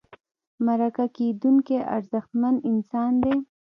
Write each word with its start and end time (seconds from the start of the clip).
مرکه 0.65 1.05
کېدونکی 1.15 1.77
ارزښتمن 1.95 2.55
انسان 2.69 3.11
دی. 3.23 3.35